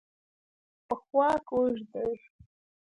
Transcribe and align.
پښواک 0.87 1.45
اوږد 1.55 1.83
دی. 1.93 2.11